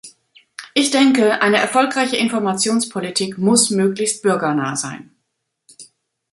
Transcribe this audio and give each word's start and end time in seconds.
Ich 0.73 0.89
denke, 0.89 1.43
eine 1.43 1.57
erfolgreiche 1.59 2.17
Informationspolitik 2.17 3.37
muss 3.37 3.69
möglichst 3.69 4.23
bürgernah 4.23 4.75
sein. 4.75 5.13